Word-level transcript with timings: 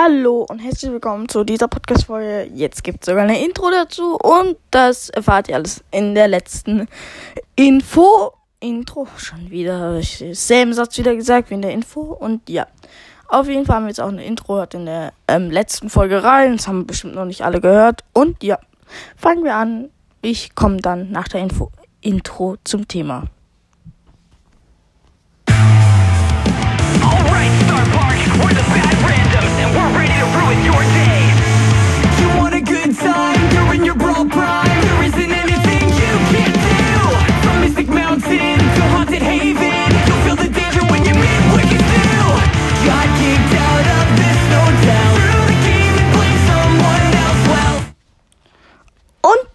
Hallo 0.00 0.46
und 0.48 0.60
herzlich 0.60 0.92
willkommen 0.92 1.28
zu 1.28 1.42
dieser 1.42 1.66
Podcast-Folge. 1.66 2.52
Jetzt 2.54 2.84
gibt 2.84 3.00
es 3.00 3.06
sogar 3.06 3.24
eine 3.24 3.44
Intro 3.44 3.68
dazu 3.68 4.14
und 4.14 4.56
das 4.70 5.08
erfahrt 5.08 5.48
ihr 5.48 5.56
alles 5.56 5.82
in 5.90 6.14
der 6.14 6.28
letzten 6.28 6.86
Info. 7.56 8.32
Intro, 8.60 9.08
schon 9.16 9.50
wieder, 9.50 10.00
selben 10.00 10.72
Satz 10.72 10.96
wieder 10.98 11.16
gesagt 11.16 11.50
wie 11.50 11.54
in 11.54 11.62
der 11.62 11.72
Info 11.72 12.00
und 12.00 12.48
ja. 12.48 12.68
Auf 13.26 13.48
jeden 13.48 13.66
Fall 13.66 13.74
haben 13.74 13.84
wir 13.86 13.88
jetzt 13.88 14.00
auch 14.00 14.06
eine 14.06 14.24
Intro 14.24 14.62
in 14.62 14.86
der 14.86 15.14
ähm, 15.26 15.50
letzten 15.50 15.90
Folge 15.90 16.22
rein. 16.22 16.58
Das 16.58 16.68
haben 16.68 16.86
bestimmt 16.86 17.16
noch 17.16 17.24
nicht 17.24 17.42
alle 17.42 17.60
gehört. 17.60 18.04
Und 18.12 18.44
ja, 18.44 18.60
fangen 19.16 19.42
wir 19.42 19.56
an. 19.56 19.90
Ich 20.22 20.54
komme 20.54 20.76
dann 20.76 21.10
nach 21.10 21.26
der 21.26 21.40
Info 21.40 21.72
Intro 22.02 22.54
zum 22.62 22.86
Thema. 22.86 23.24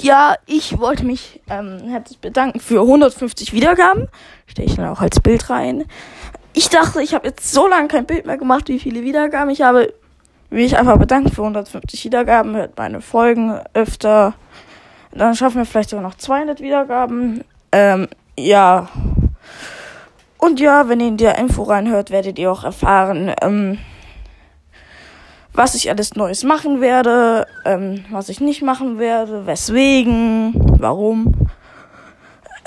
Ja, 0.03 0.35
ich 0.45 0.80
wollte 0.80 1.05
mich 1.05 1.41
ähm, 1.49 1.80
herzlich 1.88 2.20
bedanken 2.20 2.59
für 2.59 2.81
150 2.81 3.53
Wiedergaben. 3.53 4.07
Stelle 4.48 4.67
ich 4.67 4.75
dann 4.75 4.89
auch 4.89 5.02
als 5.02 5.20
Bild 5.20 5.49
rein. 5.49 5.85
Ich 6.53 6.70
dachte, 6.70 7.02
ich 7.02 7.13
habe 7.13 7.27
jetzt 7.27 7.52
so 7.52 7.67
lange 7.67 7.88
kein 7.88 8.05
Bild 8.05 8.25
mehr 8.25 8.38
gemacht, 8.38 8.67
wie 8.67 8.80
viele 8.80 9.03
Wiedergaben 9.03 9.49
ich 9.49 9.61
habe. 9.61 9.94
Will 10.49 10.66
ich 10.66 10.77
einfach 10.77 10.97
bedanken 10.97 11.31
für 11.31 11.41
150 11.41 12.03
Wiedergaben. 12.05 12.55
Hört 12.55 12.77
meine 12.77 13.02
Folgen 13.02 13.59
öfter. 13.73 14.33
Dann 15.11 15.36
schaffen 15.36 15.58
wir 15.58 15.66
vielleicht 15.66 15.89
sogar 15.89 16.03
noch 16.03 16.16
200 16.16 16.59
Wiedergaben. 16.59 17.44
Ähm, 17.72 18.08
ja. 18.38 18.89
Und 20.38 20.59
ja, 20.59 20.89
wenn 20.89 20.99
ihr 20.99 21.08
in 21.08 21.17
der 21.17 21.38
Info 21.38 21.64
reinhört, 21.64 22.11
werdet 22.11 22.38
ihr 22.38 22.52
auch 22.52 22.66
erfahren, 22.66 23.33
ähm, 23.42 23.80
was 25.53 25.75
ich 25.75 25.89
alles 25.89 26.15
Neues 26.15 26.43
machen 26.43 26.81
werde, 26.81 27.45
ähm, 27.65 28.05
was 28.11 28.29
ich 28.29 28.39
nicht 28.39 28.61
machen 28.61 28.97
werde, 28.99 29.45
weswegen, 29.45 30.53
warum. 30.79 31.33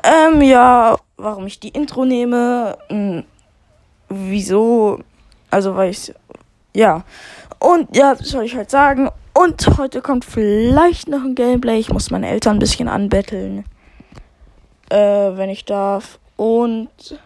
Ähm, 0.05 0.41
ja, 0.41 0.97
warum 1.17 1.47
ich 1.47 1.59
die 1.59 1.71
Intro 1.71 2.05
nehme, 2.05 2.79
mh, 2.89 2.97
hm, 2.97 3.25
wieso, 4.09 5.01
also 5.51 5.75
weil 5.75 5.91
ich, 5.91 6.15
ja. 6.75 7.03
Und 7.59 7.97
ja, 7.97 8.15
das 8.15 8.29
soll 8.29 8.45
ich 8.45 8.55
halt 8.55 8.71
sagen. 8.71 9.11
Und 9.35 9.79
heute 9.79 10.01
kommt 10.01 10.25
vielleicht 10.25 11.09
noch 11.09 11.23
ein 11.23 11.35
Gameplay. 11.35 11.79
Ich 11.79 11.93
muss 11.93 12.11
meine 12.11 12.29
Eltern 12.29 12.57
ein 12.57 12.61
bisschen 12.61 12.89
anbetteln, 12.89 13.65
äh, 14.91 14.97
wenn 14.97 15.51
ich 15.51 15.65
darf. 15.65 16.19
Und 16.37 17.19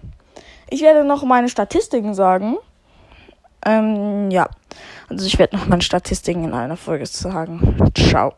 ich 0.70 0.82
werde 0.82 1.04
noch 1.04 1.22
meine 1.24 1.48
Statistiken 1.48 2.14
sagen. 2.14 2.56
Ähm, 3.64 4.30
ja. 4.30 4.48
Also 5.08 5.26
ich 5.26 5.38
werde 5.38 5.56
noch 5.56 5.66
meine 5.66 5.82
Statistiken 5.82 6.44
in 6.44 6.54
einer 6.54 6.76
Folge 6.76 7.06
sagen. 7.06 7.76
Ciao. 7.96 8.34